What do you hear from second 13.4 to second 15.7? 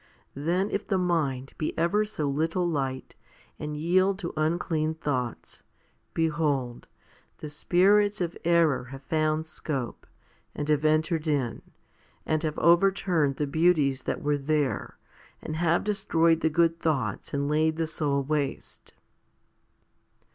beauties that were there, and